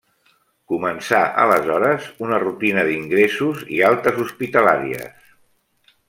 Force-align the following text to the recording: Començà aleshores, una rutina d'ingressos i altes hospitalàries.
Començà 0.71 1.17
aleshores, 1.43 2.07
una 2.27 2.39
rutina 2.45 2.85
d'ingressos 2.89 3.61
i 3.77 3.83
altes 3.93 4.17
hospitalàries. 4.27 5.29